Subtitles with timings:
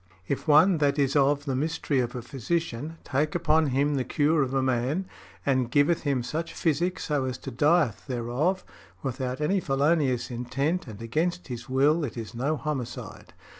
[0.27, 4.41] "If one that is of the mystery of a physician take upon him the cure
[4.41, 5.05] of a man,
[5.45, 8.63] and giveth him such physic so as he dieth thereof,
[9.03, 13.33] without any felonious intent and against his will, it is no homicide."